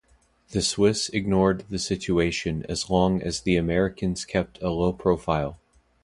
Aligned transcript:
The 0.49 0.63
Swiss 0.63 1.09
ignored 1.09 1.65
the 1.69 1.77
situation 1.77 2.65
as 2.67 2.89
long 2.89 3.21
as 3.21 3.41
the 3.41 3.55
Americans 3.55 4.25
kept 4.25 4.59
a 4.59 4.71
low 4.71 4.91
profile. 4.93 5.59